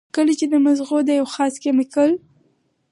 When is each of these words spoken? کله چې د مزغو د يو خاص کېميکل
کله 0.15 0.33
چې 0.39 0.45
د 0.51 0.55
مزغو 0.65 0.97
د 1.07 1.09
يو 1.19 1.25
خاص 1.33 1.53
کېميکل 1.63 2.11